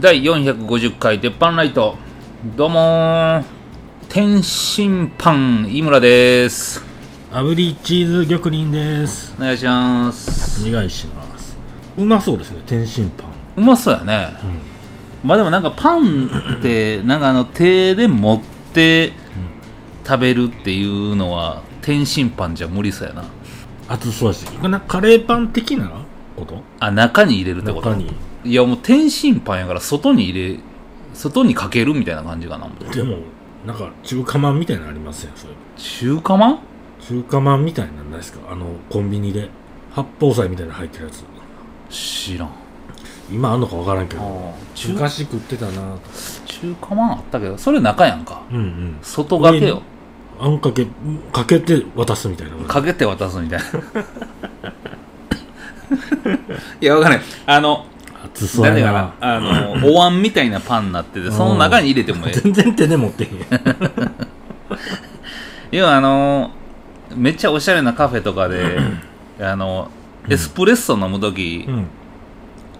[0.00, 1.94] 第450回鉄板ライト。
[2.56, 3.44] どうもー。
[4.08, 6.82] 天津パン井村です。
[7.30, 9.34] 炙りチーズ玉林です。
[9.38, 10.66] お願いします。
[10.66, 11.54] お願いします。
[11.98, 13.26] うまそうですね天津パン
[13.58, 14.30] うまそうやね、
[15.22, 16.30] まあでもなんかパン
[16.60, 18.42] ってなんかあの手で持っ
[18.72, 19.12] て
[20.06, 23.24] 食べるっていうのは天津パンじゃ無理そうやな。
[23.86, 24.46] 熱そうだし。
[24.46, 25.90] カレーパン的な
[26.36, 26.62] こと？
[26.78, 27.90] あ中に入れるってこと？
[27.90, 28.10] 中に
[28.44, 30.58] いやもう天津パンやから外に入れ
[31.14, 33.18] 外にかけるみたいな感じかなでも
[33.66, 36.58] なんか中華まんみたいなのありますよそれ中華まん？
[37.00, 38.40] 中華まんみたいなのないですか？
[38.50, 39.48] あのコンビニで
[39.92, 41.24] 八宝菜みたいなの入ってるやつ。
[41.90, 42.50] 知らん。
[43.30, 44.54] 今あんのか分からんけど。
[44.88, 45.78] 昔食ってたなと。
[46.46, 48.42] 中華まんあったけどそれ中やんか。
[48.50, 48.98] うんうん。
[49.02, 49.82] 外がけよ。
[50.38, 50.86] あんかけ
[51.32, 52.56] かけて渡すみたいな。
[52.66, 53.64] かけて渡すみたいな。
[56.80, 57.20] いやわかんない。
[57.46, 57.84] あの
[58.24, 62.32] 熱そうやかななあの お椀みたいなパンになっててその中に入れてもええ。
[62.40, 63.30] 全然手で持ってへん。
[65.72, 66.50] 要はあの
[67.14, 68.78] めっちゃおしゃれなカフェとかで
[69.40, 69.90] あの
[70.28, 71.86] エスプレッソ飲む時、うん。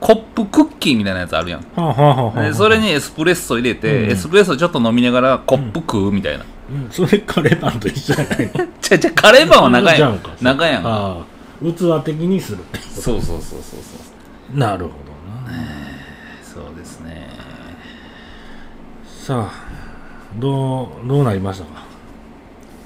[0.01, 1.61] コップクッキーみたいなやつあるやん。
[1.61, 4.11] はあはあはあはあでそれにエスプレッソ入れて、うん。
[4.11, 6.91] エスプレッソちょっと飲みながらコップ食うみたいな、うん。
[6.91, 8.67] それカレーパンと一緒じゃないの。
[8.81, 10.89] ちゃちゃカレーパンは中やん中やんか。
[10.89, 11.25] ああ。
[11.63, 12.59] 器的にする
[12.95, 13.75] そうそうそうそうそ
[14.55, 14.59] う。
[14.59, 15.10] なるほど。
[15.10, 15.10] な
[16.43, 17.29] そうですね。
[19.05, 19.53] さあ
[20.39, 21.85] どうどうなりましたか？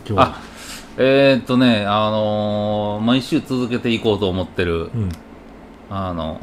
[0.09, 0.41] 今日あ
[0.99, 5.09] えー、っとねあのー毎週続けていこうと思ってるうん。
[5.91, 6.41] あの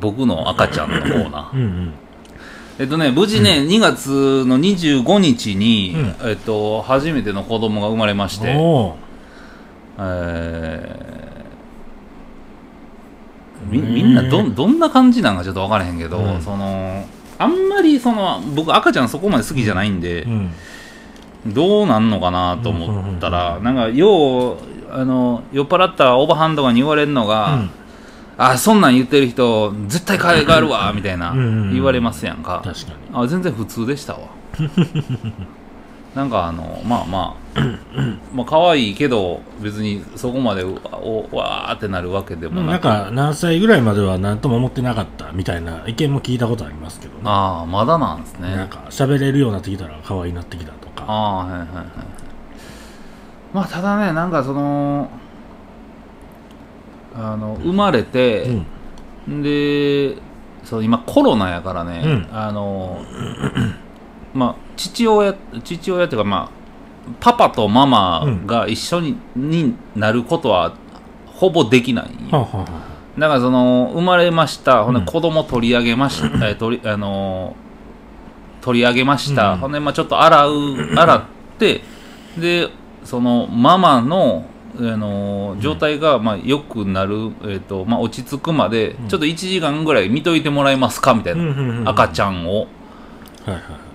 [0.00, 1.56] 僕の赤ちゃんのコーナー。
[1.56, 1.92] うんうん。
[2.78, 8.54] えっとね無事ね、2月の25日に、うえっと初めての子供が生まれまして。
[8.56, 8.94] お
[9.98, 11.17] えー
[13.66, 16.40] みみんなどんどんな感じなんかちょっと分からへんけど、うん。
[16.40, 17.06] その
[17.38, 20.28] あんまりその僕赤ちゃんそこまで好きじゃないんでー、
[21.46, 21.54] うん。
[21.54, 24.58] どうなんのかなと思ったら、なんかよう
[24.90, 27.70] あの酔っ払ったおばはんとかに言われるのが、うん。
[28.40, 31.72] あそんなん言ってる人絶対海外あるわみたいなうんうんうん。
[31.74, 32.62] 言われますやんか。
[32.64, 32.96] 確かに。
[33.12, 34.28] あ全然普通でしたわ
[36.14, 37.60] なんかあのまあまあ
[38.34, 47.20] まあ可愛いけど別にそこまでうおわーってなるわけでもななんくか何歳ぐらいまでは何とも思ってなかったみたいな意見も聞いたことありますけどね。
[47.24, 48.54] ああまだなんですね。
[48.54, 51.04] なんか喋れるようになってきたら可愛いなってきたとか。
[51.06, 51.68] ああはいはいはい。
[53.52, 55.10] まあただねなんかその
[57.14, 58.44] あの生まれて、
[59.26, 59.42] うん。
[59.42, 60.16] で
[60.64, 62.28] そう今コロナやからね、うん。
[62.32, 63.04] あの
[64.34, 66.58] まあ父親父親っていうかまあ
[67.20, 70.74] パパとママが一緒に,、になることは
[71.26, 72.04] ほぼできない。
[72.30, 72.64] はあは
[73.18, 74.84] だからその生まれました。
[74.84, 77.56] ほんでうん子供取り上げました、えー取りあの
[78.60, 79.58] 取り上げました、うん。
[79.58, 80.52] ほんでまあちょっと洗う
[80.94, 81.22] 洗っ
[81.58, 81.80] て
[82.36, 82.68] で
[83.04, 84.44] そのママの
[84.76, 89.08] あの状態がまあ良くなる、えーとまあ、落ち着くまでうん。
[89.08, 91.14] ちょっと1時間ぐらい見といてもらえますか？
[91.14, 92.66] みたいな、赤ちゃんを。
[93.46, 93.87] はいはい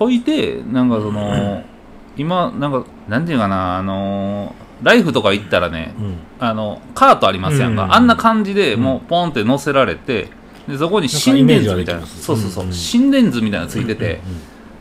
[0.00, 1.62] ほいでなんかその
[2.16, 6.16] 今なんかなんていうかなあのライフとか行ったらねうん。
[6.40, 10.28] あのカートありますやんか、うんあんな感じでもうポンって乗せられて
[10.66, 12.22] でそこに心電図みたいななんかイメージはできます。
[12.24, 14.20] そうそうそう、うんうん心電図みたいなのついてて、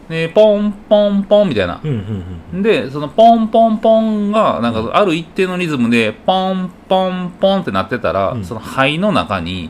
[0.07, 1.81] でポンポンポンみたいな。
[1.83, 8.45] うんうんうんでそのポンポンポンがなんかある一定のリズムでポンポンポンってなってたら、うん。
[8.45, 9.69] その肺の中に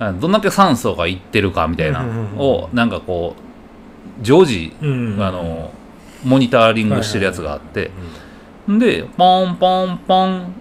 [0.00, 0.06] うん。
[0.06, 2.38] あどんだけ酸素がいってるかみたいなうんうんうん。
[2.38, 3.47] をなんかこう
[4.22, 5.72] 常時あの
[6.24, 7.90] モニタリングしてるやつがあって、
[8.68, 10.54] でポンポンポン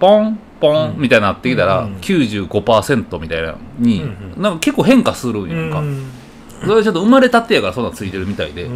[0.00, 1.00] ポンポンうん。
[1.00, 4.02] みたいになってきたらうん95%みたいなに、
[4.36, 6.02] なんか結構変化するんうやんか、ん。
[6.64, 8.70] それちょっと生まれたってやからそんなんついてるみたいで,、う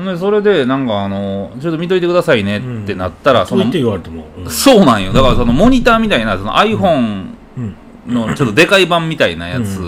[0.00, 0.04] ん。
[0.04, 4.26] でそれでなんかあのちょっと見といてくださいねってなったら、そのそう言って言われても。
[4.38, 4.50] うん。
[4.50, 5.12] そうなんよ。
[5.12, 7.26] だからそのモニターみたいなその iPhone
[7.56, 7.76] うん。
[8.06, 9.80] のちょっとでかい版みたいなやつ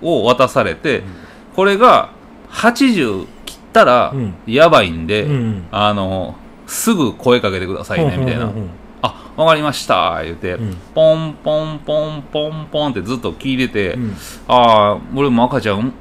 [0.00, 1.02] を渡されて、
[1.54, 2.10] これが
[2.50, 4.34] 80切ったらうん。
[4.46, 6.34] やばいんで、うんあの
[6.66, 8.44] すぐ声かけてくださいねみたいな。
[8.44, 10.76] うんうん「あわかりました」言って、うん。
[10.94, 14.16] ポンポンポンポンポンってずっと聞いてて、うん。
[14.48, 15.92] ああ俺も赤ちゃん、う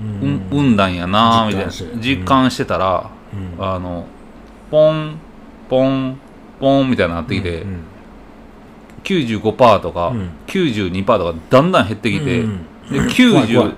[0.00, 0.30] うん。
[0.36, 1.72] ん、産んだんやなみたいな。
[2.00, 3.10] 実感してたら、
[3.58, 3.64] うん。
[3.64, 4.06] あの
[4.70, 5.18] ポン
[5.68, 6.16] ポン
[6.60, 7.80] ポンみたいになってきて、うん
[9.04, 10.30] 95%とか、うん。
[10.46, 13.74] 92%とかだんだん減ってきて、うんで怖い怖90い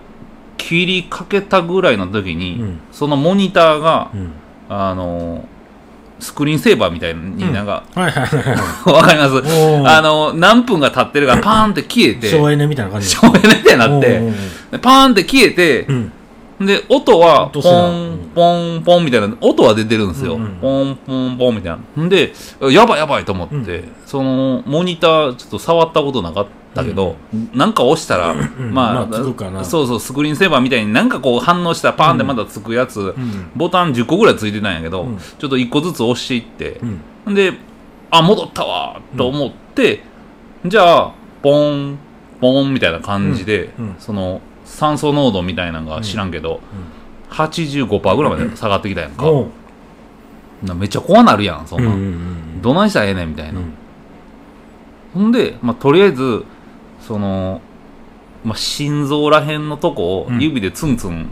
[0.56, 2.80] 切りかけたぐらいの時に、うん。
[2.92, 4.30] そのモニターが、うん。
[4.68, 5.48] あの
[6.18, 7.66] スクリーンセーバーみたいになん。
[7.66, 8.92] か、はいはいはいはい。
[8.92, 9.34] わかります？
[9.86, 16.12] あの何分が経ってるからパーンって消えて省エネみたいな感じ省エネみたいになってパーンって消えてう、ん
[16.60, 20.36] で、音は、ポン、ポン、ポンみたいな、音は出てるんですよ。
[20.36, 20.56] うんうん。
[20.56, 22.02] ポン、ポン、ポンみたいな。
[22.02, 22.32] んで、
[22.70, 23.92] やばいやばいと思って、うん。
[24.06, 27.16] その、モニター、ちょっと触ったことなかったけど、
[27.52, 33.50] なんか押したら、んまあ、そうそう、スクリーンセーバーみたいになんかこう反応したらパーンってまだつくやつ、うん。
[33.54, 35.18] ボタン10個ぐらいついてたんやけど、うん。
[35.18, 36.80] ちょっと1個ずつ押していって
[37.26, 37.34] う、ん。
[37.34, 37.52] で、
[38.10, 40.02] あ、戻ったわと思って、
[40.64, 41.12] じゃあ、
[41.42, 41.98] ポン、
[42.40, 46.60] ポンみたいな感じで、その、酸素濃度みたいなのが知らんけど、
[47.30, 49.24] 85%ぐらいまで下がってきたやんか。
[50.62, 51.94] なめっちゃ怖なるやん、そんなん。
[51.94, 53.60] うんうんうんどないしたらええねんみたいな。
[53.60, 53.72] うん
[55.14, 56.44] ほんで、まあ、とりあえず、
[57.00, 57.62] その、
[58.44, 61.28] まあ、心臓らへんのとこをうん指でツンツン、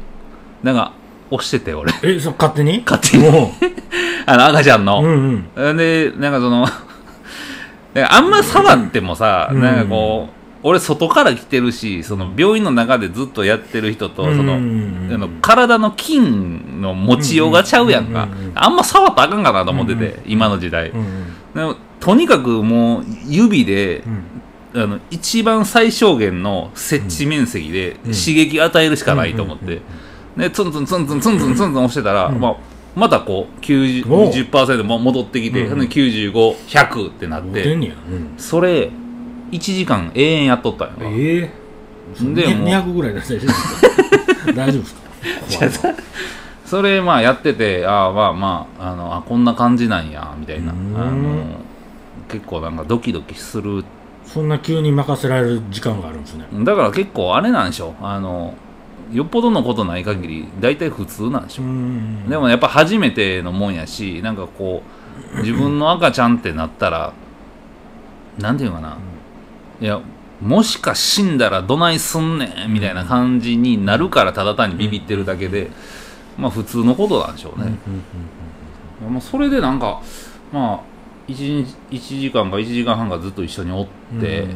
[0.62, 0.92] なんか、
[1.30, 1.92] 押してて、俺。
[2.02, 2.82] えそう勝手に？
[2.86, 3.26] 勝手に。
[4.26, 5.02] あの、赤ちゃんの。
[5.02, 6.66] うんうんで、なんかその、
[8.08, 18.28] あんま触ってもさ、うんなんかこう、俺外から来てるし、その病院の中でずっとやってる人と、その、うんあの体の筋の持ちようがちゃうやんか。
[18.54, 20.88] あんま触ったらあかんかなと思ってて、うん今の時代。
[20.88, 21.24] うん
[21.54, 24.02] でもとにかくもう指で
[24.74, 24.82] う、ん。
[24.82, 28.12] あの一番最小限の設置面積でうん。
[28.12, 29.82] 刺激与えるしかないと思って、
[30.36, 32.40] でツンツンツンツンツンツンツンツン押してたら、うん。
[32.40, 32.56] まあ、
[32.96, 34.30] またこう90おう。
[34.30, 37.78] 20%も戻ってきて、うんほんで95100ってなって。
[38.38, 38.90] それ
[39.56, 41.50] 1時間永遠やっとったんやええ
[42.34, 42.68] でもう。
[42.68, 43.80] 200ぐらい出してるんです
[44.46, 44.52] か？
[44.52, 45.94] 大丈夫ですか？
[46.66, 50.72] それまあやっててああまあまああのあこんな感じなんやみたいな。
[50.72, 50.96] うん。
[50.96, 51.44] あの
[52.28, 53.84] 結構なんかドキドキする。
[54.24, 56.46] そんな急に任せられる時間があるんですね。
[56.64, 58.54] だから結構あれなんでしょあの
[59.12, 62.28] よっぽどのことない限り大体普通なんでしょ、ん。
[62.28, 64.82] でもやっぱ初めてのもんやしなんかこ
[65.34, 67.12] う自分の赤ちゃんってなったら
[68.38, 68.96] なんていうのかな、
[69.80, 70.00] いや
[70.40, 75.70] もしか死んだらどないすんねんみたいな感じになるからただ単にビビってるだけで、
[76.36, 77.78] まあ普通のことなんでしょううんうんね、
[79.10, 80.02] まあ、それでなんか
[80.52, 83.86] まあ 1, 日1時間か1時間半かずっと一緒におっ
[84.20, 84.48] て、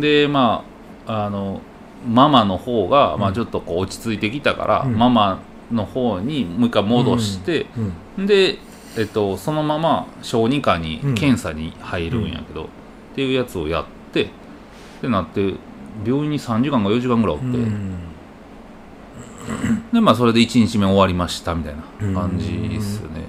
[0.00, 0.64] でま
[1.06, 1.60] ああの
[2.06, 4.96] ママの方が、まあ、ちょっとこう落ち着いてきたから、うん。
[4.96, 5.40] ママ
[5.72, 7.92] の方にもう一回戻して、うん。
[8.18, 8.26] うん。
[8.26, 8.58] で、
[8.98, 11.14] えっと、そのまま小児科にうん。
[11.14, 12.66] 検査に入るんやけど、っ
[13.14, 13.84] ていうやつをやっ
[14.24, 14.28] てっ
[15.02, 15.54] てなって
[16.04, 17.98] 病院に3時間か4時間ぐらいおって、うん。
[19.92, 21.82] でまあそれで1日目終わりましたみたいな
[22.12, 23.22] 感じですよね、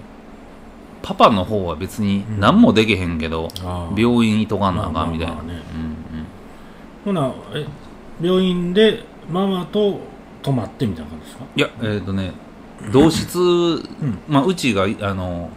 [1.01, 3.49] パパの方は別に何もできへんけど、
[3.95, 5.41] 病院いとかんなあかんみたいな、ね。
[7.05, 7.15] うんうん。
[7.15, 7.65] ほなえ
[8.21, 9.99] 病院でママと
[10.41, 11.45] 泊まってみたいな感じですか？
[11.55, 12.33] いやえっ、とね
[12.91, 13.39] 同室、
[14.27, 15.49] まあ、うちがあの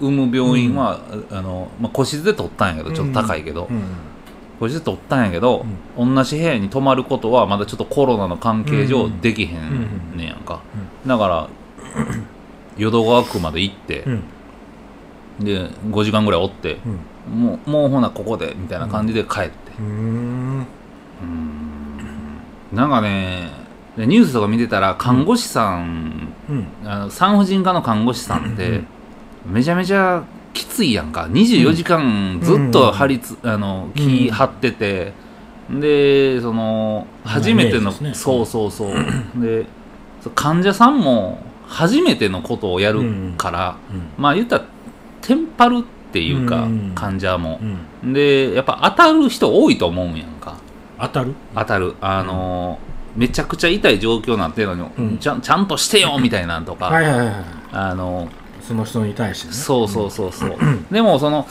[0.00, 1.00] 産む病院は、
[1.30, 3.82] あのまあ、個室で取ったんやけどちょっと高いけど、うん
[4.60, 5.64] 個室で取ったんやけど、
[5.96, 9.20] 同じ部屋に泊まることはまだちょっとコロナの関係上うん。
[9.20, 10.60] できへんねやんか、
[11.06, 11.48] だから
[12.76, 14.22] 淀川区まで行ってう、ん。
[15.40, 16.78] で5時間ぐらいおって、
[17.30, 17.40] うん。
[17.40, 20.66] もうもうほなここでみたいな感じで帰って、うーん。
[22.72, 23.50] なんかね
[23.96, 26.66] でニュースとか見てたら看護師さん、うん。
[26.84, 28.82] あの産婦人科の看護師さんって
[29.46, 31.28] めちゃめちゃきついやんか。
[31.30, 35.12] 24時間ずっと張りつ、あの気張ってて、
[35.70, 38.12] でその初めての、ね。
[38.14, 38.94] そうそうそう。
[39.36, 39.66] で
[40.34, 43.00] 患者さんも初めてのことをやる
[43.36, 44.08] から、うん。
[44.18, 44.64] まあ言ったら
[45.22, 46.92] テンパるっていうか、うん。
[46.94, 47.60] 患者も。
[48.02, 48.12] う、ん。
[48.12, 50.56] でやっぱ当たる人多いと思うんやんか。
[50.98, 51.34] 当たる？
[51.54, 51.94] 当たる。
[52.00, 52.78] あの
[53.16, 55.18] めちゃくちゃ痛い状況になってるのに、うん。
[55.18, 57.44] ちゃんちゃんとしてよみたいなんとか、はいはいはいはい。
[57.70, 58.28] あの
[58.70, 59.52] その人に対してね。
[59.52, 60.56] そうそうそうそう。
[60.92, 61.44] でもその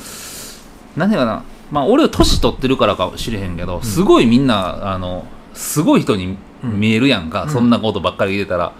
[0.96, 1.44] 何ていうかな。
[1.70, 7.50] まあ俺は年取ってるからかもしれへんけど、すごいみんなあのすごい人に見えるやんか、うん。
[7.50, 8.72] そんなことばっかり言ってたら。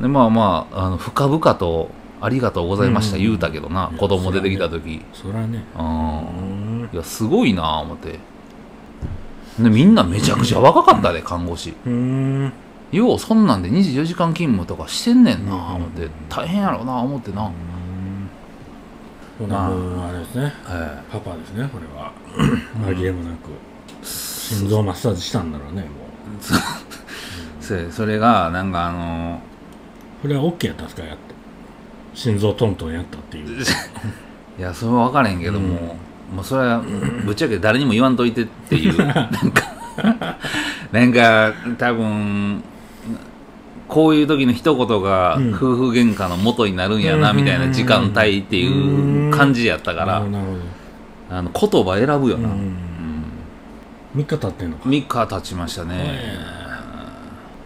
[0.00, 1.88] でまあまああの深々と
[2.20, 3.22] 「ありがとうございました」うん。
[3.22, 5.02] 言うたけどな、いや子供出てきた時。
[5.12, 5.64] そりゃね。
[5.78, 6.90] うんうん。
[6.92, 8.18] いやすごいなあ思って。
[9.60, 11.74] でみんなめちゃくちゃ若かったで看護師。
[11.86, 12.52] うん
[12.92, 15.60] ようそんなんで24時間勤務とかしてんねんなうん。
[15.76, 16.08] 思って。
[16.28, 17.50] 大変やろうな思ってな、
[19.38, 20.12] ほなもうあ。
[20.12, 20.52] れですね。
[20.68, 22.12] えパパですねこれは。
[22.94, 23.50] 紛れもなく。
[24.02, 25.90] 心臓マッサージしたんだろうねもう。
[27.74, 29.40] え そそれがなんかあの
[30.22, 31.34] これは OK やったんですかやって。
[32.14, 33.60] 心臓トントンやったっていう。
[34.58, 35.96] いやそれは分からへんけども、
[36.34, 36.80] もうそれは
[37.24, 38.96] ぶっちゃけ誰にも言わんといてっていう。
[39.04, 39.30] なんか
[40.92, 42.62] なんか多分
[43.88, 45.54] こういう時の一言がうん。
[45.54, 50.16] 夫婦喧嘩の元になるんやなみたいな時間帯っていう感じやったから
[51.28, 52.76] あの言葉選ぶよな、ほどうん。
[54.16, 54.88] 3日経ってんのか。
[54.88, 56.20] 3日経ちましたね、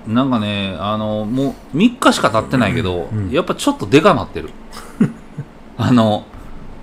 [0.06, 3.30] なんかねあのもう3日しか経ってないけど、うん。
[3.30, 4.50] やっぱちょっとでかなってる。
[5.76, 6.24] あの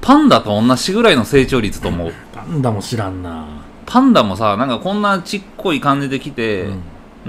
[0.01, 2.13] パンダと同じぐらいの成長率と思う。
[2.33, 3.45] パンダも知らんな。
[3.85, 6.81] パンダもさなんかこんなちっこい感じで来て、うん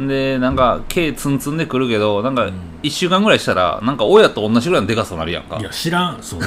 [0.07, 2.53] でなんか毛ツンツンでくるけどなんかん。
[2.83, 5.59] 1週間ぐらいしたらなんか親と同じぐらいのでかさになるやんか。
[5.59, 6.41] いや知らんそう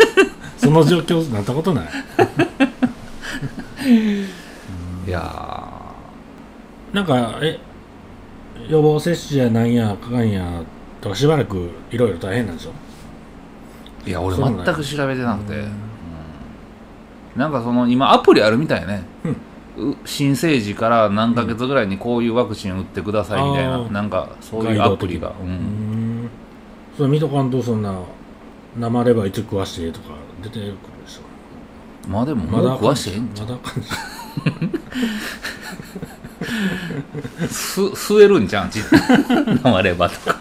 [0.56, 1.84] その状況なったことない。
[5.06, 5.20] いや
[6.92, 7.58] なんかえ
[8.68, 10.62] 予防接種やなんやかかんや
[11.02, 12.70] とかしばらくいろいろ大変なんでしょ？
[14.06, 15.60] ーいや俺全く調べてなくて、うん。
[15.60, 15.70] うん。
[17.36, 19.28] なんかその今アプリあるみたいね、う
[20.04, 25.50] 新生児から何ヶ月ぐらいにこういうワクチン打ってくださいみたいな、あーなんかそういうアプリが、ううん。
[26.26, 26.30] ん。
[26.96, 28.00] それ見とかんとそんな
[28.78, 30.76] 生レバーいつ食わしてとか出てくるで
[31.10, 32.08] しょ。
[32.08, 33.88] まあでももう食わしてへんまだ 感じ。
[37.48, 38.80] す吸えるんじゃんち
[39.62, 40.38] 生レバーとか。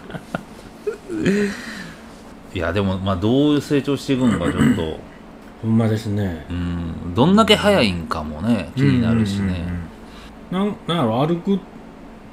[2.54, 5.00] いやでもまあどう成長していくのかちょっと
[5.64, 6.46] ほんまですね。
[6.50, 7.16] うん。
[7.16, 9.66] どんだけ早いんかもね気になるしね、
[10.52, 10.70] うんうんうん。
[10.70, 11.60] なんなんやろ歩く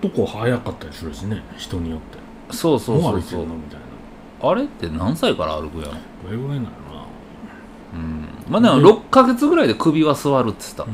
[0.03, 2.19] とこ早かったりするしね人によって。
[2.55, 3.43] そうそうそうそう。
[3.43, 3.81] るのみたい
[4.43, 4.51] な。
[4.51, 5.93] あれって何歳から歩くやろ？
[6.25, 6.71] どれぐらいなのな。
[7.95, 8.29] うん。
[8.49, 10.87] まあでも6ヶ月ぐらいで首は座るって言ってた、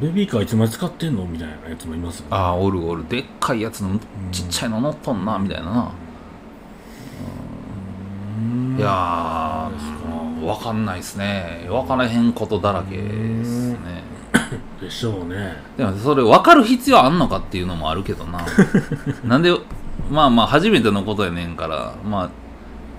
[0.00, 2.28] ベビーカーいつまで使ってんのみたいなやつもいますよね。
[2.30, 3.08] ああおるおる。
[3.08, 3.98] でっかいやつの
[4.30, 6.05] ちっちゃいの乗っとんなみたいなな、うん
[8.76, 9.70] いや
[10.40, 11.66] 分かんないですね。
[11.68, 13.78] 分からへんことだらけですね。
[14.80, 15.56] でしょうね。
[15.76, 18.40] でもそれ分かる必要あんのかっていうのもあるけどな。
[19.24, 19.52] なんで
[20.10, 22.30] まあまあ初めてのことやねんからまあ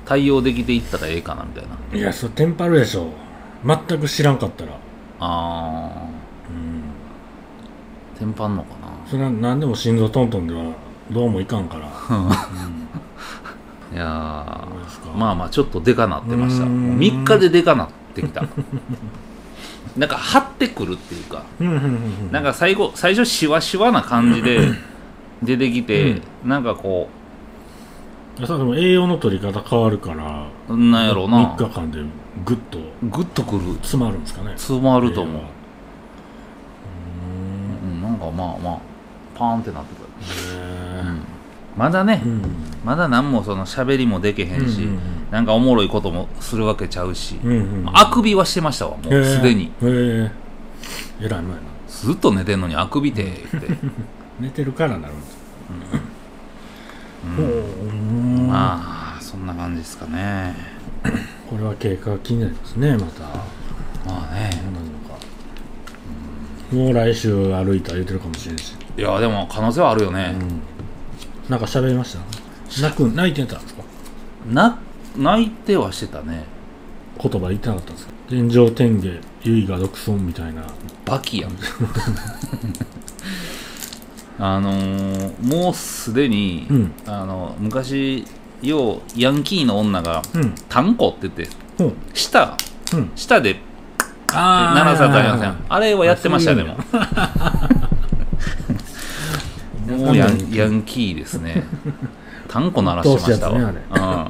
[0.05, 1.97] 対応できていったらええかなみたいな。
[1.97, 3.09] いやそれテンパるでしょ。
[3.65, 4.71] 全く知らんかったら。
[5.19, 5.91] あ
[6.49, 8.15] うん。
[8.15, 8.77] ーテンパんのか
[9.09, 10.63] それは何でも心臓トントンでは
[11.11, 12.47] どうもいかんから、な
[13.93, 14.67] いや
[15.15, 16.63] まあまあちょっとでかなってました。
[16.63, 16.87] うーん。
[16.89, 18.43] もう3日ででかなってきた。
[19.97, 22.31] なんか張ってくるっていうかうんうんうんうん。
[22.31, 24.59] なんか最後最初シワシワな感じで
[25.41, 27.09] 出てきて、なんかこ
[28.37, 31.55] いやそれでも栄養の取り方変わるからうなんやろうな。
[31.55, 31.99] 3日間で
[32.45, 33.73] グッとグッとくる。
[33.81, 34.51] 詰まるんですかね？
[34.57, 35.41] 詰まると思う。
[37.83, 38.77] うん、なんかまあまあ
[39.35, 40.07] パーンってなってくる、
[40.57, 41.21] へうん
[41.77, 42.41] まだね、ーうん。
[42.83, 49.65] まだ何もその喋りもできへんし、うんうんなんかおもろいこともするわけちゃうし、うんうんあくびはしてましたわもうすでに。
[49.65, 50.31] へええ
[51.25, 51.61] えらい前な。
[51.89, 53.77] ずっと寝てんのにあくびて言って、
[54.39, 55.37] 寝てるからなるんです。
[57.37, 58.47] うん。
[58.47, 60.55] まあそんな感じですかね。
[61.49, 63.23] これは経過が気になりますねまた。
[64.09, 64.77] まあね。
[66.71, 70.61] もう来週歩いたら言ってるかもしれんし、いやでも可能性はあるよね、うん、
[71.49, 72.81] なんか喋りました？
[72.81, 73.83] 泣く泣いてたんですか？
[74.51, 74.79] な
[75.17, 76.45] 泣いてはしてたね。
[77.21, 78.13] 言葉言ってなかったんですか？
[78.29, 79.09] 天上天下
[79.43, 80.63] 唯我独尊みたいな。
[81.05, 81.51] バキやん。
[84.39, 86.91] あのーもうすでに、うん。
[87.07, 88.23] あの昔
[88.61, 92.57] ようヤンキーの女がうん「タンコ」って言ってほう舌
[92.93, 93.11] うん。
[93.15, 93.59] 舌で
[94.33, 95.55] あ鳴らされたりません。
[95.69, 96.75] あれはやってましたよでも
[100.07, 101.63] もうヤンヤンキーですね。
[102.47, 103.95] タンコ鳴らしてましたわ、ねうん。
[103.95, 104.29] そうなん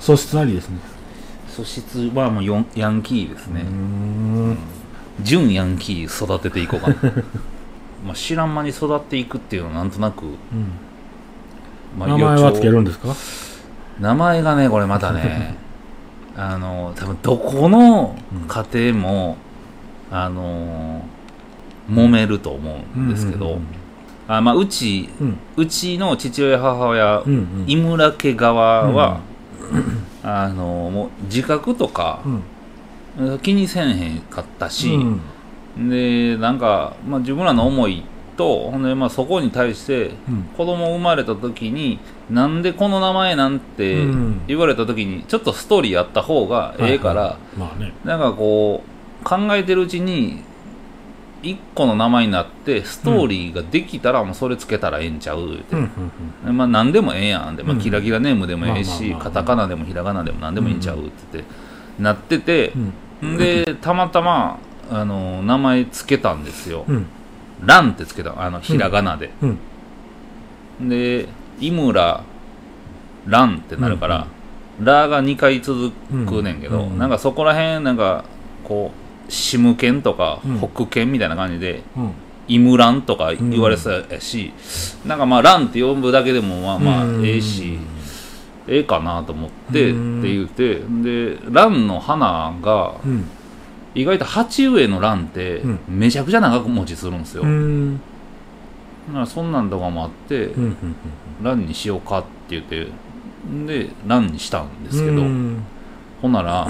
[0.00, 0.78] 素質ありですね。
[1.48, 3.62] 素質はもうヨンヤンキーですね。
[3.62, 4.58] うーん。
[5.22, 6.96] 純ヤンキー育てていこうかな。
[8.06, 10.36] まあ知らん間に育っていくっていうのはなんとなく、うん。
[11.98, 13.14] まあ名前はつけるんですか？
[14.00, 15.56] 名前がねこれまたね
[16.36, 18.16] あの多分どこの
[18.48, 19.36] 家庭も、
[20.10, 21.04] あの
[21.90, 23.58] 揉めると思うんですけど、
[24.28, 25.36] あまあ、うちうん。
[25.56, 27.64] うちの父親母親、うんうん。
[27.66, 29.20] 井村家側は、
[30.22, 32.20] あのもう自覚とか
[33.18, 33.38] うん。
[33.40, 34.94] 気にせんへんかったし、
[35.76, 35.88] うん。
[35.90, 38.04] でなんか、まあ、自分らの思い
[38.36, 40.42] とほんで、まあ、そこに対してうん。
[40.56, 41.98] 子供生まれた時に
[42.30, 44.40] なんでこの名前なんてうん。
[44.46, 47.58] 言われた時にちょっとストーリーあった方がええから、はいはい。
[47.58, 47.92] まあね。
[48.04, 50.42] なんかこう考えてるうちに
[51.42, 55.90] 一個の名前になってストーリーができたらもうそれつけたらええんちゃう言うて、うん
[56.46, 57.80] うんまあ何でもええやんで、まあ、うん。
[57.80, 61.52] キラキラネームでもええし、カタカナでもひらがなでも何でもいいんちゃうって言って、
[62.02, 62.72] なってて
[63.22, 63.36] う、ん。
[63.36, 64.58] でたまたま
[64.90, 67.06] あの名前つけたんですよ、うん。
[67.64, 69.46] ランってつけたあのひらがなで、う
[70.84, 70.88] ん。
[70.88, 71.28] で
[71.60, 72.22] 井村
[73.26, 74.26] ランってなるから、
[74.80, 76.98] ラが2回続くねんけど、うん。
[76.98, 78.24] なんかそこら辺なんか
[78.64, 80.58] こうシム犬とかうん。
[80.58, 82.10] 北犬みたいな感じで、うん。
[82.48, 84.52] イムランとか言われてたやし、
[85.06, 87.26] なんかまあランって呼ぶだけでもまあまあうん。
[87.26, 87.78] ええし、
[88.66, 93.28] ええかなと思ってってうん言ってでランの花がうん。
[93.94, 95.78] 意外と鉢植えのランってうん。
[95.88, 98.00] めちゃくちゃ長く持ちするんですよ、うん。
[99.08, 100.96] だからそんなんとかもあって、うんうん。
[101.42, 102.86] ランにしようかって言って
[103.66, 105.62] でランにしたんですけど、うん。
[106.20, 106.68] ほんなら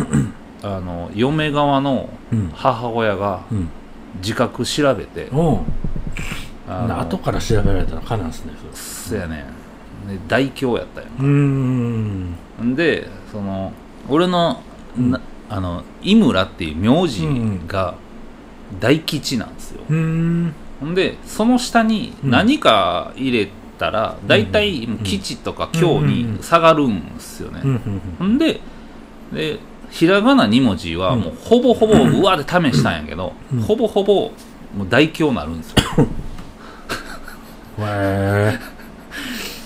[0.62, 2.50] あの嫁側のうん。
[2.54, 3.68] 母親がうん。
[4.20, 5.58] 自覚調べて、おう。
[6.68, 9.46] あの後から調べられたらかなんですねそやね。
[10.28, 12.34] 大凶やったようーん。
[12.62, 13.72] んでその
[14.08, 14.62] 俺の,、
[14.96, 15.10] うん。
[15.10, 17.26] なあの井村っていう名字
[17.66, 17.94] が
[18.80, 20.54] 大吉なんですよ、うーん。
[20.80, 27.60] ほんでその下に何か入れたら、大体吉とか京に下がるんですよね、
[28.24, 28.38] ん。
[28.38, 28.60] で
[29.32, 29.58] で
[29.92, 33.60] ひらがな2文字はもうほぼほぼうわで試したんやけど、うん。
[33.60, 34.32] ほぼほぼ
[34.74, 35.76] もう大凶になるんですよ。
[35.98, 36.04] うん
[37.84, 38.58] へ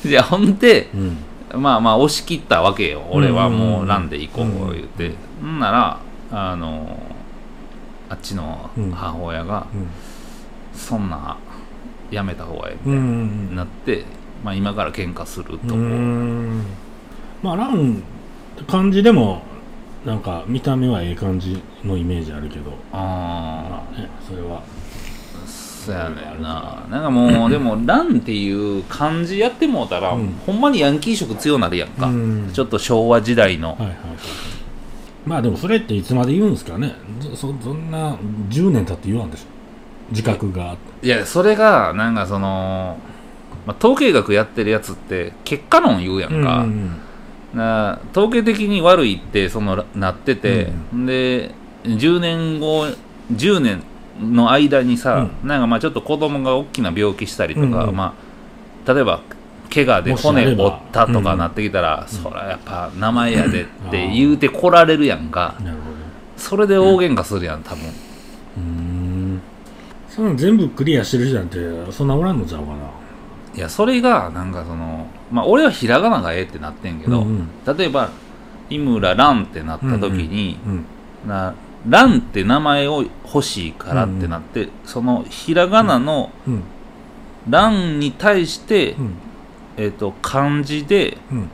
[0.04, 1.62] えいやほんでうん。
[1.62, 3.06] まあまあ押し切ったわけよ。
[3.10, 6.00] 俺はもうランで行こう言って、んなら
[6.32, 6.98] あの
[8.08, 9.88] あっちの母親がうん。
[10.74, 11.38] そんな
[12.10, 14.04] やめた方がいいみたいなって、
[14.44, 15.74] まあ、今から喧嘩すると
[17.42, 18.02] まあラン
[18.68, 19.42] 漢字でも
[20.06, 22.70] なんか見た目はええ感じのイメージあるけど。
[22.92, 24.58] あまあねそれは。
[24.58, 24.62] あ
[25.46, 26.86] そやねんな。
[26.88, 30.32] なんかもうでも「ラン」っていう漢字やってもうたら、うん。
[30.46, 32.50] ほんまにヤンキー色強なるやんか、うん。
[32.52, 33.96] ちょっと昭和時代の、はいはいはい。
[35.26, 36.94] まあでもそれっていつまで言うんですかね。
[37.34, 38.16] そそんな
[38.48, 39.44] 10年経って言わんでしょ。
[40.10, 40.76] 自覚が。
[41.02, 42.96] いやそれがなんかその、
[43.66, 47.00] まあ、統計学やってるやつって結果論言うやんか、うん
[47.56, 52.86] な統計的に悪いってそのなってて、で10年後
[53.32, 53.82] 10年
[54.20, 57.96] の間にさ、なんかまあちょっと子供が大きな病気したりとか、うんうん。
[57.96, 58.14] ま
[58.86, 59.22] あ、例えば
[59.72, 65.56] 怪我で骨折ったとかなってきたら、そらやっぱ名前やでって言うて来られるやんか、
[66.36, 67.88] それで大喧嘩するやん多分、ど
[68.58, 69.40] うん。
[70.08, 71.58] そんなん全部クリアしてる人なんて
[71.92, 72.76] そんなおらんのちゃうかな。
[73.54, 77.76] いやそれがなんかそのまあ俺はひらがながええってなってんけど、うんうん。
[77.76, 78.10] 例えば
[78.70, 80.86] 井村蘭ってなった時に、うん
[81.26, 81.54] な
[81.88, 86.62] ランって名前を欲しいからってなって、そのひらがなのうん。
[87.48, 89.14] ランに対して、うん。
[89.76, 91.50] えっと漢字でうん。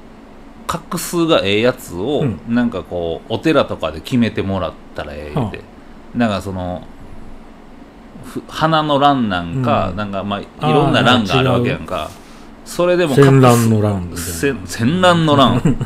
[0.67, 2.41] 画数がええやつを、うん。
[2.49, 5.61] なんかこうお寺とかで決めてもらったらええって、
[6.15, 6.83] なんかその
[8.25, 9.97] ふ花の蘭なんか、うん。
[9.97, 12.11] なんかまあいろんな蘭があるわけやんか
[12.65, 14.17] それでも戦乱の乱みたいな。
[14.19, 15.61] せ戦乱の乱。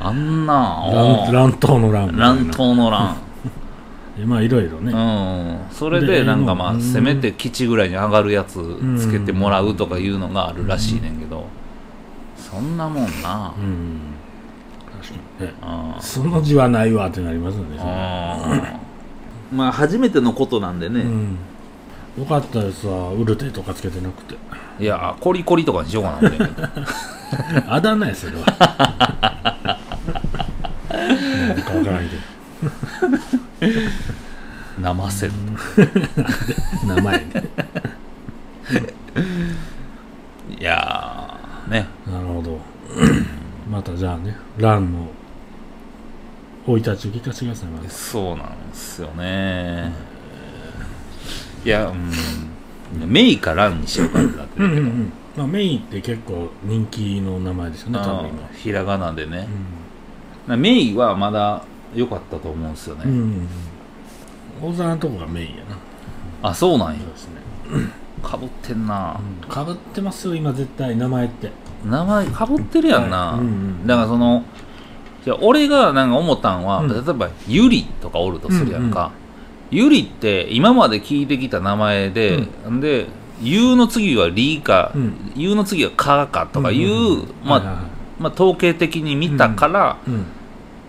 [0.00, 0.52] あんな
[0.92, 3.16] 乱乱闘の乱乱闘の乱。
[4.26, 6.80] まあいろいろね、うん、それででなんかまあうん。
[6.80, 8.60] せめて基地ぐらいに上がるやつ
[8.98, 11.46] つけてもらうとかいうのがあるらしいねんけど。
[12.36, 13.54] そんなもんな。
[13.58, 14.00] うん。
[15.00, 15.54] 確かにね。
[15.62, 16.02] うん。
[16.02, 17.78] その字はないわってなりますよね。
[19.50, 19.56] うん。
[19.56, 21.36] まあ初めてのことなんでね、うん
[22.18, 23.12] よかったですわ。
[23.12, 24.36] ウルテとかつけてなくて。
[24.78, 26.68] いやコリコリとかにしようかな思ってんけど
[27.72, 28.44] あだ名やそれは。
[30.88, 32.16] なんかわからんけ
[34.78, 35.32] 生せる。
[36.86, 37.24] ど名前ね。
[40.58, 41.86] いやーね。
[42.06, 42.58] なるほど。
[43.70, 45.08] またじゃあねランの
[46.66, 47.90] 生い立ちを聞かせてくださいまた。
[47.90, 50.11] そうなんですよね
[51.64, 53.10] いやうん。
[53.10, 54.60] メイかランにしようかってなって
[55.36, 59.48] まあ、メインって結構人気の名前ですよね多分うんひらがなでね、
[60.46, 63.48] メイはまだ良かったと思うんですよね、今うん、
[64.62, 65.78] うん、大沢のとこがメインやな。
[66.42, 66.98] あそうなんや。
[66.98, 67.40] そうですね。
[68.22, 71.50] かぶってんな、かぶってますよ今絶対名前って。
[71.86, 74.44] 名前かぶってるやんな、うんうんだからその
[75.24, 76.88] じゃあ俺がなんか思ったんは、うん。
[76.88, 79.12] 例えばゆりとかおるとするやんか、
[79.72, 83.06] ゆりって今まで聞いてきた名前で、ん、で
[83.42, 85.32] ゆの次はりか、うん。
[85.34, 87.62] ゆの次はかかとかいう、うんうんうんま
[88.20, 90.26] あ、統計的に見たから、うん。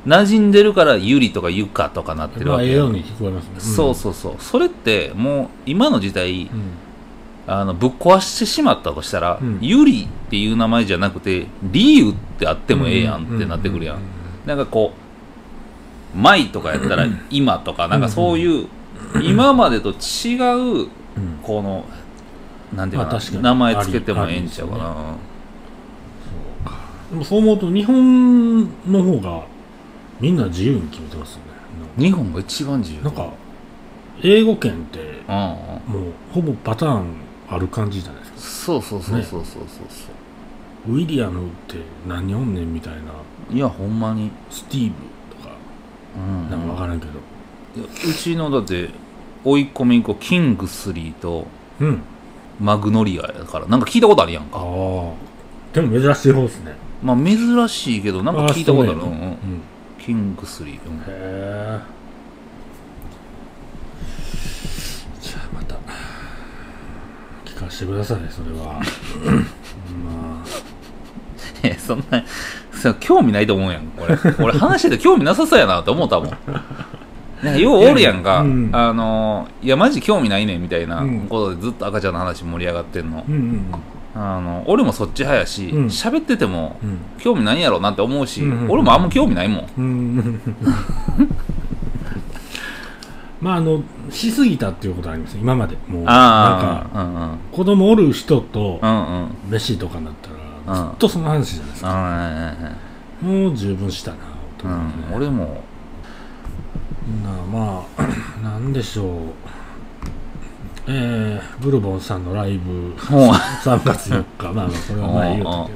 [0.06, 2.68] 馴染んでるからゆりとかゆかとかなってるまあ、わけ。
[2.68, 3.60] やんええように聞こえますね。
[3.60, 4.36] そうそうそう。
[4.38, 6.50] それってもう今の時代うん。
[7.46, 9.60] あのぶっ壊してしまったとしたら、うん。
[9.62, 14.00] ゆりっていう名前じゃなくてりゆってあってもええやんってなってくるやん,、
[14.46, 15.00] なんかこう
[16.16, 18.68] 「まい」とかやったら「今」とかなんかそういう
[19.22, 21.40] 今までと違ううん。
[21.44, 21.86] この
[22.76, 25.16] なんていうか名前つけてもええんちゃうかな、
[27.12, 29.44] でもそう思うと、日本の方が
[30.20, 31.44] みんな自由に決めてますよね。
[31.98, 33.04] 日本が一番自由。
[33.04, 33.30] なんか、
[34.24, 35.80] 英語圏ってうんも
[36.32, 37.06] うほぼパターン
[37.48, 38.40] ある感じじゃないですか。
[38.40, 40.94] そうそうそうそうそうそう。
[40.96, 41.76] ウィリアムって
[42.08, 43.00] 何おんねんみたいな。
[43.50, 44.32] そういやほんまに。
[44.50, 44.94] スティーブ
[46.16, 46.50] うん。
[46.50, 47.12] なんか分からんけど。
[47.82, 48.90] うちのだって
[49.44, 51.48] 甥いっ子めいっ子キングスリーと
[51.80, 52.02] うん。
[52.60, 54.64] マグノリアやからなんか聞いたことあるやんああか
[55.74, 56.76] でも珍しい方ですね。
[57.02, 59.00] まあ珍しいけどなんか聞いたことある。
[59.00, 59.38] あそうん
[60.00, 60.98] キングスリー、うん。
[60.98, 61.80] へえ
[65.22, 65.76] じゃあまた
[67.46, 68.82] 聞かせてくださいそれは。
[70.06, 70.46] ま
[71.64, 72.24] えそんな
[72.84, 73.84] そう興味ないと思うやん。
[73.96, 74.18] これ。
[74.44, 76.30] 俺話してて興味なさそうやなって思ったもん。
[77.44, 78.70] なんかようおるやんか、うん。
[78.74, 81.22] あのいやマジ興味ないねんみたいなうん。
[81.30, 83.20] ことでずっと赤ちゃんの話盛り上がってんの。
[83.20, 83.66] あ、うんうん。
[84.16, 85.86] あの俺もそっち派やしうん。
[85.86, 87.00] 喋、っててもうん。
[87.20, 89.68] 興味ないんやろうなって思うし、うんうん俺もあんま興味ないもん。
[89.78, 90.42] うん
[93.42, 95.38] まああのしすぎたっていうことあります。
[95.38, 95.78] 今まで。
[95.88, 97.38] もうなんかうんうん。
[97.52, 99.28] 子供おる人とうんうん。
[99.50, 104.76] 飯とかになったらうんずっとその話じゃないですか、あもう十分したなーうんう
[105.14, 105.62] ん俺も。
[107.24, 108.08] なまあ
[108.42, 109.16] なんでしょう。
[110.88, 113.32] えー、ブルボンさんのライブもう。
[113.32, 114.44] 3月4日。
[114.46, 115.70] まあまあこれは前言うたけど。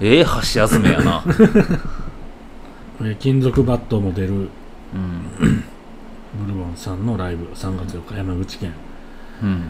[0.00, 1.22] ええ箸休めやな。
[3.00, 4.48] えー金属バットも出るうん。
[6.34, 8.16] ブルボンさんのライブ3月4日。
[8.16, 8.72] 山口県。
[9.42, 9.64] うんうん。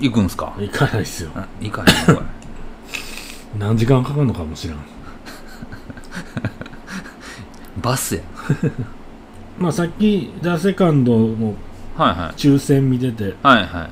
[0.00, 0.54] 行くんすか？
[0.58, 1.30] 行かないですよ。
[1.34, 2.26] あ行かへんのこ
[3.58, 4.76] 何時間かかるのかもしれん。
[4.76, 4.82] れ
[7.82, 8.20] バスや。
[9.58, 11.54] まあさっき「ザ・セカンドの
[11.96, 12.38] はいはい。
[12.38, 13.90] 抽選見ててはいはい。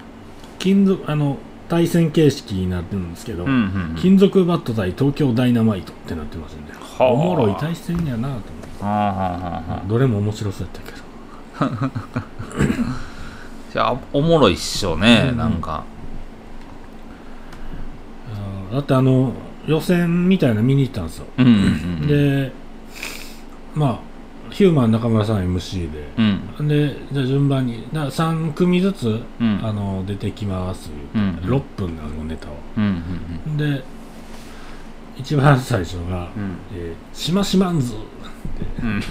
[0.59, 3.59] 金属あの対戦形式になってるんですけど、うんうんう
[3.92, 3.94] ん。
[3.96, 7.05] 金属バット対東京ダイナマイトってなってますんではあ。
[7.05, 9.88] おもろい対戦やなと思って。
[9.88, 11.90] どれも面白そうやったけど。
[13.72, 15.38] じゃあおもろいっしょね、うん。
[15.38, 15.85] なんか。
[18.72, 19.33] だってあの
[19.66, 21.57] 予選みたいなの見に行ったんですよ、うんうんう
[22.05, 22.53] んで
[23.74, 24.14] まあ
[24.50, 26.68] ヒューマン中村さん MC で、うん。
[26.68, 29.61] でじゃあ順番にだ3組ずつ、うん。
[29.64, 32.53] あの出てきます言って、うん6分なのネタを。
[32.77, 33.03] うん
[33.46, 33.57] うん。
[33.57, 33.83] で
[35.16, 37.94] 一番最初がうん「えーしましまんず」
[38.83, 39.03] うん。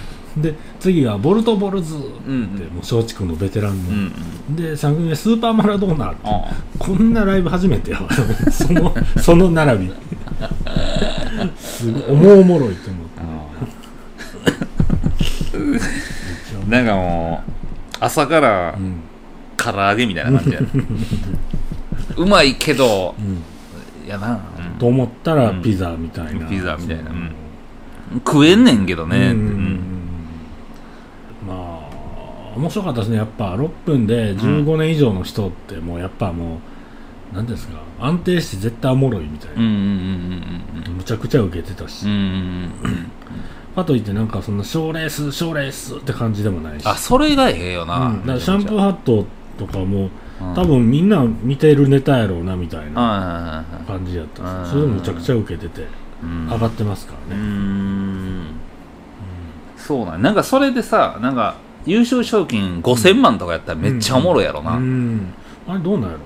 [0.42, 4.12] で次は「ボルトボルズ」って、うんもう松竹のベテランの、うん
[4.50, 4.56] うん。
[4.56, 8.08] で3組目「スーパーマラドーナ」あこんなライブ初めてやわ。
[8.50, 9.92] そのその並び。
[11.58, 13.20] すごいおもおもろいと思って
[16.68, 17.50] あなんかもう
[18.00, 19.00] 朝からうん。
[19.56, 20.60] 唐揚げみたいな感じや
[22.18, 23.42] うまいけどうん。
[24.06, 24.38] やな、
[24.84, 25.62] と思ったらうん。
[25.62, 27.10] ピザみたいな、ピザみたいな。
[27.10, 27.30] うん。
[28.18, 29.32] 食えんねんけどね、
[31.46, 33.54] まあ面白かったですねやっぱ。
[33.54, 36.60] 6分で15年以上の人ってもうやっぱも
[37.32, 37.78] う何ですか。
[37.98, 42.06] 安定して絶対おもろいみたいな、むちゃくちゃ受けてたし、
[43.74, 46.86] かといってなんかそんな賞レース賞レースって感じでもないし。
[46.86, 48.20] あそれがええよな、うん。
[48.20, 49.24] だからシャンプーハット
[49.58, 50.10] とかもうん
[50.54, 54.62] 多分みんな見てるネタやろうなみたいな感じやった。
[54.62, 54.66] ん。
[54.66, 55.86] それむちゃくちゃ受けてて
[56.22, 56.48] うん。
[56.48, 58.46] 上がってますからね、ん。
[59.76, 65.34] そうなんなんかそれでさなんか優勝賞金5000万とかやったらめっちゃおもろいやろな、うん。
[65.68, 66.20] あれどうなんやろ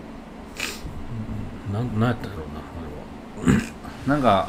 [1.69, 1.71] う。
[1.71, 1.75] ん。
[1.75, 4.49] なんなんやったんやろうなあなんか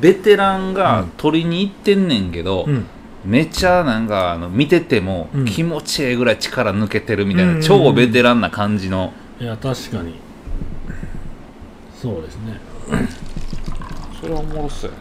[0.00, 2.86] ベテランが取りに行ってんねんけど、れはうん
[3.24, 5.44] めっちゃなんかあの見ててもうん。
[5.44, 7.62] 気持ちええぐらい力抜けてるみたいな、うん。
[7.62, 9.12] 超ベテランな感じの。
[9.40, 10.14] いや確かに。
[11.94, 12.60] そうですね。
[14.20, 14.96] それはおもろそうや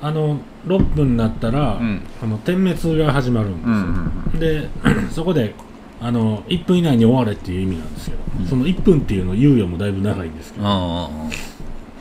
[0.00, 2.02] あの6分になったら、うん。
[2.22, 4.68] あの点滅が始まるんですよ、うんうんで
[5.10, 5.54] そこで
[6.00, 8.46] あの1分以内に終われっていう意味なんですけど、うん。
[8.46, 11.30] その1分っていうの猶予もだいぶ長いんですけど、うんうんうん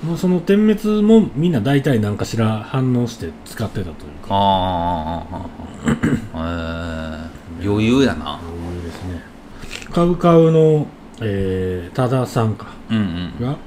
[0.08, 3.94] もうその点滅もみんな大体何かしら反応して使ってたという
[4.26, 4.30] か。
[4.30, 5.26] あ
[6.34, 7.30] あ
[7.62, 8.40] 余裕やな。
[8.40, 9.22] 余裕ですね。
[9.92, 10.88] カウカウの、
[11.20, 12.68] えー、多田さんか。
[12.90, 13.34] うんうん。
[13.42, 13.58] が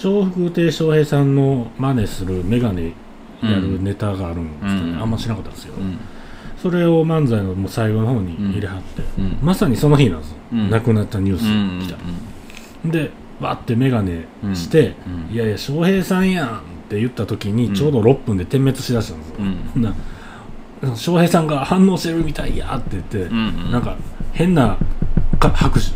[0.00, 2.92] 笑福亭笑瓶さんの真似するメガネ
[3.42, 5.02] やるネタがあるんですけど、うん。
[5.02, 5.98] あんま知らなかったんですよ、うん。
[6.62, 9.38] それを漫才のもう最後の方に入れはって、うん。
[9.42, 10.70] まさにその日なんですよ、うん。
[10.70, 14.24] 亡くなったニュースうん来た、でバッてメガネ
[14.54, 14.94] して
[15.30, 15.34] 「うん。
[15.34, 16.50] いやいや翔平さんやん」っ
[16.88, 17.74] て言った時にうん。
[17.74, 19.82] ちょうど6分で点滅しだしたんですよ、うん。
[19.82, 19.92] な
[20.96, 23.72] 翔平さんが反応してるみたいやって言って、うんうん。
[23.72, 23.96] なんか
[24.32, 24.76] 変な
[25.38, 25.86] か拍手。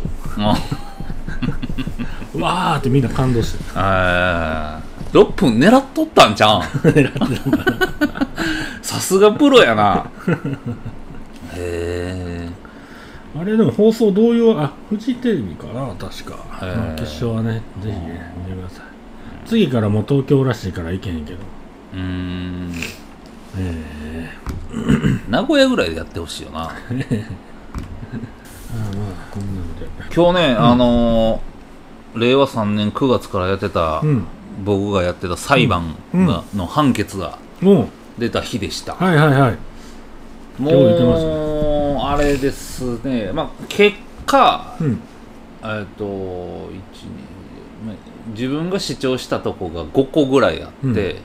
[2.39, 3.63] わーってみんな感動して。
[3.75, 5.19] あー。
[5.19, 6.63] 6分狙っとったんちゃうん？
[8.81, 10.05] さすがプロやな。
[11.55, 12.22] へえ
[13.35, 16.77] あれでも放送同様あフジテレビかな確か、へー。
[16.77, 18.85] まあ決勝はねぜひね見てください。
[19.45, 21.39] 次からもう東京らしいから行けへんけど。
[21.93, 22.71] うーん。
[23.57, 24.29] え
[25.29, 26.71] 名古屋ぐらいでやってほしいよな。
[26.91, 27.25] え
[28.73, 29.87] ああまあこんなんで。
[30.15, 31.53] 今日ね、あのー
[32.15, 34.25] 令和3年9月からやってた、うん。
[34.63, 39.57] 僕がやってた裁判が、の判決がも出た日でした、うはいはいはい。
[40.61, 43.31] も今あれですね。
[43.33, 44.99] まあ結果うん。
[45.63, 46.69] えっと1 2
[48.35, 51.17] 自分が視聴したとこが5個ぐらいあって、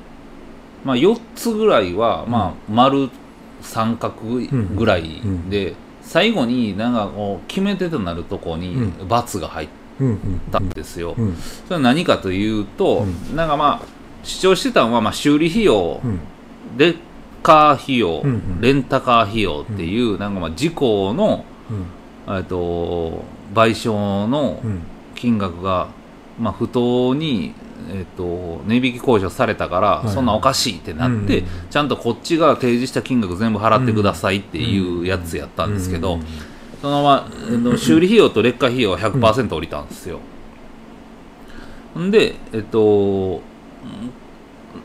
[0.84, 3.10] まあ4つぐらいは、まあ丸
[3.60, 4.14] 三角
[4.74, 9.68] ぐらいで、最後になんかこう決め手となるとこにう×が入っ
[10.00, 10.68] うんうんたん。
[10.68, 11.36] ですよ、うん。
[11.36, 13.86] それは何かというと、うなんかまあ
[14.22, 16.20] 主張してたのは、まあ、修理費用、うん。
[16.76, 16.96] レッ
[17.42, 18.60] カー費用、うんうん。
[18.60, 21.44] レンタカー費用っていう、なんかまあ事故の、
[22.28, 23.24] えっと
[23.54, 24.82] 賠償のうん。
[25.14, 25.88] 金額が、
[26.38, 27.52] まあ、不当に、
[27.90, 36.22] えっと値引き交渉されたから、いそんなおかしいってなって、うんちゃんとこっちが提示した金額全部払ってくださいっていうやつやったんですけど、うん
[36.80, 40.20] そのまま、えっと修理費用と劣化費用は100%降りたんですよ。
[41.98, 43.40] んで、えっと、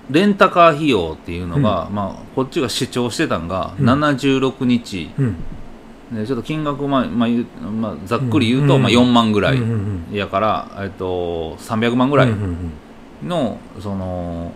[0.10, 3.89] レンタカー費用っていうのが、まあ、こっちが主張してたのが、うん。
[3.89, 5.36] 76日、うん。
[6.15, 7.29] でちょっと金額、まあまあ
[7.69, 8.84] まあ、ざっくり言うと、うん。
[8.84, 10.15] まあ、4万ぐらいうんうんうん。
[10.15, 12.43] やから、えっと、300万ぐらいうん
[13.23, 14.51] うんの、その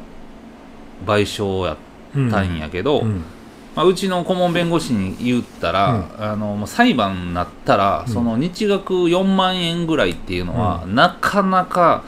[1.06, 1.78] 賠償や
[2.15, 3.23] うんったんやけど、うん。
[3.76, 8.13] まあ、うちの顧問弁護士に言ったら、あのもう裁判になったら、うん。
[8.13, 12.04] その日額4万円ぐらいっていうのは、なかなか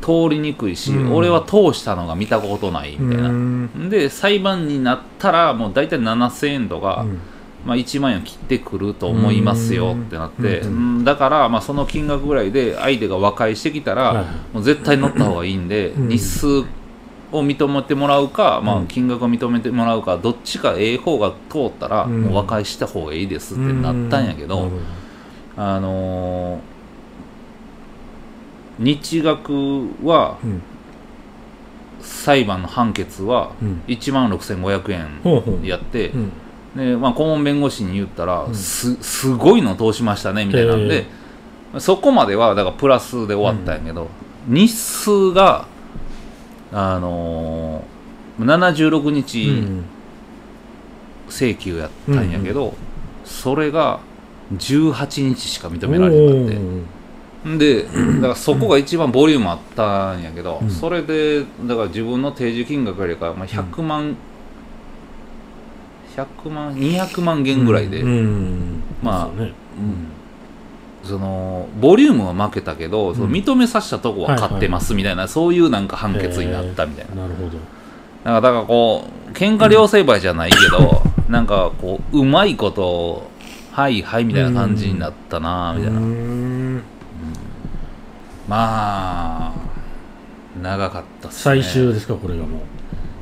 [0.00, 1.14] 通りにくいし、うん。
[1.14, 3.28] 俺は通したのが見たことないみたいな。
[3.28, 3.90] うん。
[3.90, 7.20] で裁判になったらもう大体7000円とか、うん。
[7.66, 10.62] まあ、1万円を切ってくると思いますよってなって、
[11.04, 16.08] だからまあその金額ぐらいで相手が和解してきたら、はいもう絶対乗った方がいいんで、うん。
[16.08, 16.46] 日数
[17.30, 18.86] を認めてもらうか、まあ、うん。
[18.86, 22.22] 金額を認めてもらうかどっちかええ方が通ったら、うん。
[22.22, 24.80] もう和解した方がいいですってなったんやけど、うん。
[25.56, 26.77] あのー
[28.78, 29.52] 日額
[30.04, 30.62] はうん。
[32.00, 33.82] 裁判の判決はうん。
[33.86, 35.54] 1万6500ほうほう。
[35.62, 36.32] 円やって、うん。
[36.76, 38.54] でまあ、顧問弁護士に言ったら、うん。
[38.54, 41.06] すすごいの通しましたねみたいなんで、
[41.78, 44.08] そこまではだからプラスで終わったんやけど、
[44.46, 45.66] 日数が、
[46.72, 49.84] あのー、76う日ん。
[51.28, 52.74] 請求やったんやけど、
[53.24, 54.00] それが
[54.56, 56.58] 18日しか認められなくて。
[57.44, 60.70] でだからそこが一番ボリュームあったんやけど、うん。
[60.70, 64.16] それでだから自分の提示金額よりか、まあ、100万、
[66.16, 68.08] 100万200万元ぐらいで、うん。
[68.08, 68.82] うん。
[69.02, 69.52] まあね。
[71.04, 73.32] そのボリュームは負けたけど、そのうん。
[73.32, 77.50] 認めさせたとこは勝ってますみたいな、そういうなんか判決になったみたいな、なるほど。
[77.50, 77.60] だか
[78.24, 83.30] らだからこう喧嘩両成敗じゃないけど、なんかこううまいこと
[83.72, 86.57] はいはいみたいな感じになったなみたいな、うん
[88.48, 89.54] まあ
[90.62, 91.62] 長かったっすね。
[91.62, 92.60] 最終ですかこれがも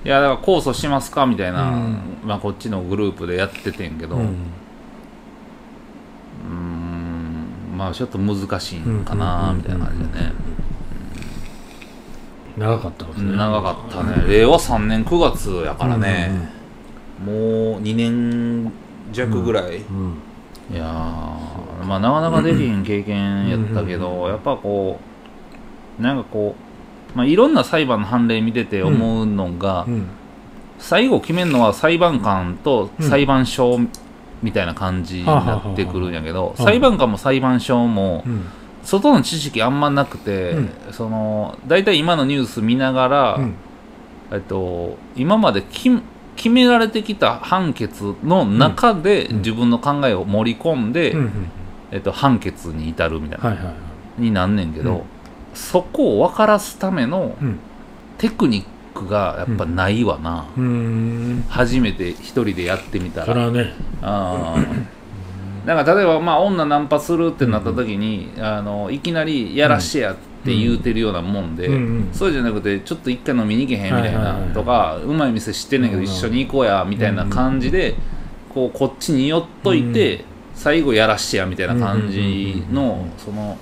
[0.05, 1.99] いやだから控訴しますかみたいな、うん。
[2.25, 4.37] まあ、こっちのグループでやっててんけうどうーん。
[7.77, 10.33] まあちょっと難しいんかなみたいな感じでね。
[12.57, 13.37] 長かったですね。
[13.37, 14.25] 長かったね。
[14.29, 16.51] 令和3年9月やからね、
[17.23, 18.73] もう2年
[19.13, 20.15] 弱ぐらい、うん
[20.73, 25.16] いやーまあなかなかできへん経験やったけど、やっぱこう
[25.99, 26.55] なんかこ
[27.15, 30.07] う、まあ、いろんな裁判の判例見てて思うのが、うん。
[30.79, 33.81] 最後決めるのは裁判官と裁判所
[34.43, 38.45] みたいな感じになってくるんやけど、あ裁判官も裁判所もうん。
[38.83, 40.71] 外の知識あんまなくて、うん。
[40.93, 43.55] その大体今のニュース見ながら、うん。
[44.33, 45.91] えっと、今までき
[46.37, 49.37] 決められてきた判決の中でうん。
[49.39, 51.19] 自分の考えを盛り込んで、うん。
[51.21, 51.31] うん。
[51.93, 53.75] えっと、判決に至るみたいな、
[54.19, 55.03] になんねんけど、うん
[55.57, 57.59] そこを分からすためのうん。
[58.19, 61.45] テクニックがやっぱないわな、うーん。
[61.49, 63.27] 初めて一人でやってみたら。
[63.27, 63.75] それはね。
[64.01, 65.67] あー。
[65.67, 72.09] なんか例えばまあ女ナンパするってなった時に、あのいきなりやらしてやって言うてるようなもんで、うんうん。
[72.13, 77.97] そうじゃなくてちょっと一回飲みに行けへんみたいな、はいはいはいとかうまい店知ってんねんけどうん一緒に行こうやみたいな感じで、
[78.55, 82.29] こうこっちに寄っといて、最後やらしてやみたいな感じうんう
[82.65, 83.59] んうんのその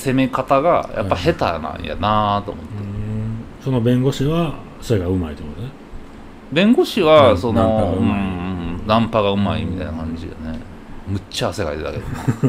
[0.00, 2.70] 攻め方がやっぱ下手なんやなと思って。
[3.62, 5.68] その弁護士はそれがうまいってことね。
[6.50, 8.20] 弁護士はうんそのナンパがうまい。
[8.20, 10.58] うんナンパがうまいみたいな感じよね、
[11.06, 12.04] むっちゃ汗かいてたけど。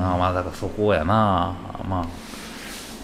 [0.00, 0.04] ん。
[0.04, 1.54] あまあだからそこやな。
[1.88, 2.06] まあ。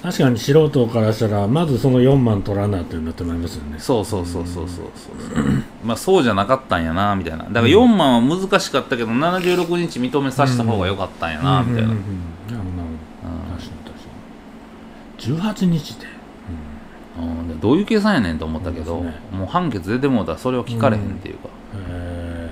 [0.03, 3.79] 確かに素人からしたらまずその4万取らなってなってまいりますよね。
[3.79, 7.45] そうそうそうそうそうそう まあそうじゃなかったんやなみたいな。
[7.45, 11.97] だから4万は難しかったけど76日認めさせた方が良かったんやなみたいな、うん。
[11.97, 11.99] うん。
[11.99, 12.01] うん。
[12.01, 12.07] うん
[12.49, 12.63] なる
[13.59, 13.75] 確か
[15.35, 15.67] に確かに。
[15.67, 16.07] 18日で。
[17.21, 17.49] うん。
[17.49, 21.49] でどういう計算やねんと思ったけど、そうですもう判決出てもうたらそれを聞かれへんっていうか、
[21.91, 22.51] へ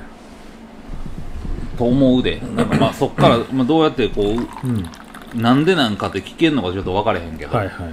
[1.77, 2.41] と思うで。
[2.57, 5.43] なんかまあそっから、まあ、どうやってこうえうん。
[5.43, 7.93] なんでなんかって聞けんのかちょっと分かれへんけど、はいはいはい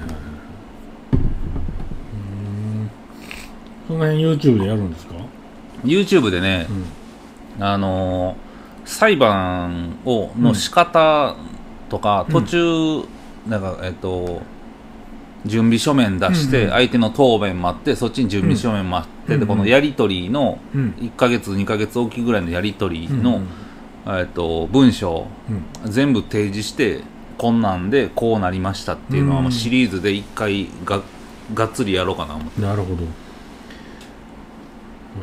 [3.87, 5.10] その辺 YouTube でやるんですか？
[5.83, 6.67] YouTube でね、
[7.57, 7.63] うん。
[7.63, 8.51] あのー
[8.83, 11.35] 裁判をの仕方
[11.89, 12.33] とか、うん。
[12.33, 13.07] 途中
[13.47, 14.41] なんかえっと
[15.45, 19.39] 準備書面出して、相手の答弁待ってそっちに準備書面待って、うん。
[19.39, 20.95] でこのやり取りのうん。
[20.99, 23.41] 1ヶ月2ヶ月おきぐらいのやり取りの、
[24.07, 24.17] うん。
[24.19, 25.27] えっと文章
[25.83, 25.91] うん。
[25.91, 27.01] 全部提示して
[27.37, 29.43] こんなんでこうなりましたっていうのは、うん。
[29.43, 31.01] もうシリーズで1回が
[31.53, 32.61] がっつりやろうかな思って。
[32.61, 33.03] なるほど。
[33.03, 33.07] へ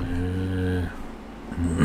[0.05, 0.28] え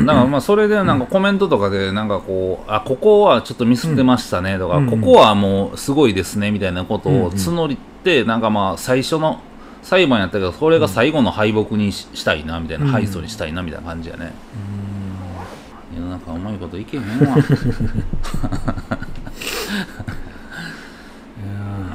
[0.04, 4.90] だからまあそれでなんかコメントとかでなんかこうあここはちょっとミスってましたねとか、うん。
[4.90, 7.22] ここはもうすごいですねみたいなことうんうん。
[7.24, 9.40] を募ってなんかまあ最初の
[9.82, 12.90] 裁判やったけどそれが最後の敗北にししたいなみたいな、うん。
[12.90, 14.32] 敗訴にしたいなみたいな感じやね、
[15.94, 17.36] 世の中うまいこといけへんわ。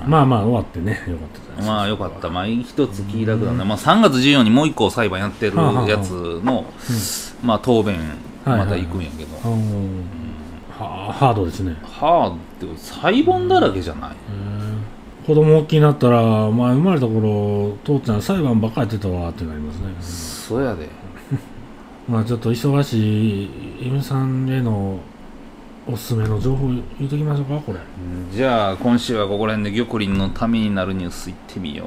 [0.09, 1.03] まあまあ終わってね。
[1.07, 1.67] よかったです。
[1.67, 2.29] まあよかった。
[2.29, 6.65] まあ一つ気楽だね、まあ、3月14にもう一個裁判やってるやつの、
[7.43, 7.97] まあ答弁
[8.45, 9.55] また行くんやけど、あの
[10.69, 11.75] はハードですね。
[11.83, 14.15] はあって裁判だらけじゃない、
[15.25, 19.95] 子供大きくなったら、まあ、生まれた頃父ちゃん裁判ばっかりやってたわってなりますね。
[20.01, 20.89] そうやで。
[22.07, 23.49] まあちょっと忙しい
[23.81, 24.99] 嫁さんへの
[25.87, 27.79] おすすめの情報言うときましょうかこれ。
[28.31, 31.85] じゃあ今週はここら辺で玉林のためになるニュース行ってみよ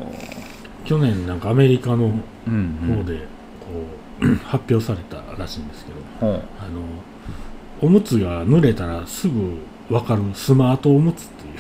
[0.84, 2.10] 去年なんかアメリカのう
[2.48, 3.26] うん、うん、方でこ
[4.11, 4.11] う、
[4.44, 6.80] 発表されたらしいんですけどほうあの
[7.80, 9.58] おむつが濡れたらすぐ
[9.88, 11.54] 分かるスマートおむつっていう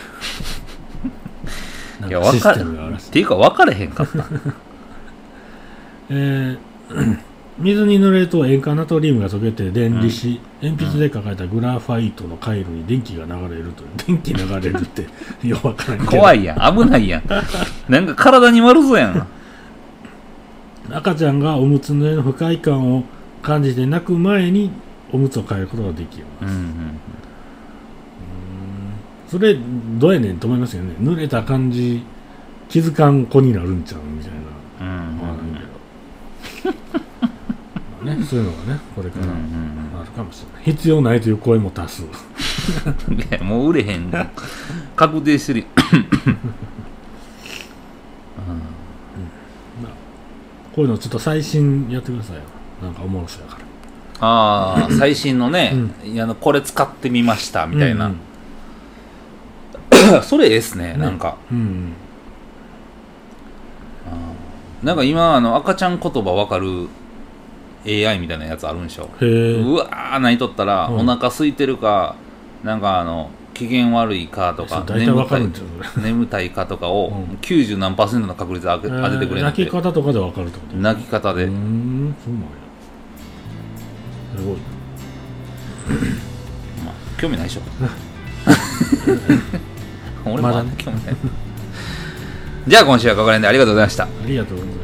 [2.08, 3.08] いや分かるテムがあるらしい。
[3.08, 4.24] っていうか分かれへんかった。
[6.10, 7.18] えー
[7.58, 15.06] 水に濡れると塩化ナトリウムが溶けて電離し、鉛筆で書かれたグラファイトの回路に電気が流れるという 電気流れるって
[15.46, 16.76] よくわからん怖いやん。
[16.76, 17.22] 危ないやん。
[17.88, 19.26] なんか体に悪そうやん
[20.90, 23.04] 赤ちゃんがおむつの上の不快感を
[23.42, 24.70] 感じて泣く前に
[25.12, 26.64] おむつを変えることができるうんうん。
[29.28, 29.56] それ
[29.98, 30.38] どうやねん？
[30.38, 30.94] と思いますよね。
[31.00, 32.02] 濡れた感じ
[32.68, 34.38] 気づかん子になるんちゃうみたいな。
[34.80, 35.36] うんまあなん。
[35.54, 35.60] け
[36.68, 36.76] ど
[38.04, 38.80] まあねそういうのがね。
[38.94, 39.38] これかうんうらん
[40.02, 40.64] あるかもしれない。
[40.64, 42.02] 必要ないという声も多数。
[43.42, 44.10] もう売れへん。
[44.96, 45.64] 確定してる
[50.74, 52.42] こういうのちょっと最新やってくださいよ。
[52.82, 53.64] なんかおもろそうやから。
[54.24, 58.16] ああ最新のね、いやあのこれ使ってみましたみたいな、うん
[60.22, 60.96] それええっすねね。
[60.96, 61.36] なんか。
[61.50, 61.92] うんうん。
[64.82, 66.88] なんか今あの赤ちゃん言葉わかる
[67.86, 69.08] AI みたいなやつあるんでしょ。
[69.20, 70.96] うわー泣いとったら、うん。
[70.98, 72.16] お腹空いてるか
[72.64, 76.06] なんかあの機嫌悪いかとか大体わかるんちゃうそれ。
[76.06, 77.36] 眠たいかとかを、うん。
[77.40, 80.76] 90何パーセントの確率で当て当ててくれるん泣でき方とかでわかるってこと？
[80.76, 82.48] 泣き方で、うーんそうなんや。
[84.38, 84.56] すごい
[86.84, 87.60] まあ、興味ないでしょ。
[90.24, 90.72] 俺もまだね。
[90.78, 91.16] 興味ない。
[92.68, 94.04] じゃあ今週はここら辺でありがとうございました。
[94.04, 94.81] ありがとうございます